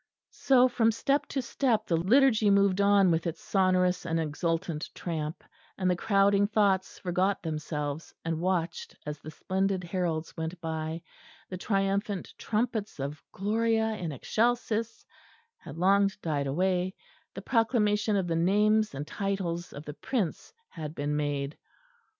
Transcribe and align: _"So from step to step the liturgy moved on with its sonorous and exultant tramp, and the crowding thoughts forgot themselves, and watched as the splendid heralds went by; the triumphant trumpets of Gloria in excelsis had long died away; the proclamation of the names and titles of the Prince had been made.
_"So 0.31 0.67
from 0.67 0.91
step 0.91 1.27
to 1.27 1.43
step 1.43 1.85
the 1.85 1.95
liturgy 1.95 2.49
moved 2.49 2.81
on 2.81 3.11
with 3.11 3.27
its 3.27 3.39
sonorous 3.39 4.03
and 4.03 4.19
exultant 4.19 4.89
tramp, 4.95 5.43
and 5.77 5.87
the 5.91 5.95
crowding 5.95 6.47
thoughts 6.47 6.97
forgot 6.97 7.43
themselves, 7.43 8.11
and 8.25 8.41
watched 8.41 8.95
as 9.05 9.19
the 9.19 9.29
splendid 9.29 9.83
heralds 9.83 10.35
went 10.35 10.59
by; 10.59 11.03
the 11.51 11.57
triumphant 11.57 12.33
trumpets 12.39 12.99
of 12.99 13.21
Gloria 13.31 13.89
in 13.95 14.11
excelsis 14.11 15.05
had 15.57 15.77
long 15.77 16.09
died 16.23 16.47
away; 16.47 16.95
the 17.35 17.43
proclamation 17.43 18.15
of 18.15 18.25
the 18.25 18.35
names 18.35 18.95
and 18.95 19.05
titles 19.05 19.71
of 19.71 19.85
the 19.85 19.93
Prince 19.93 20.51
had 20.69 20.95
been 20.95 21.15
made. 21.15 21.59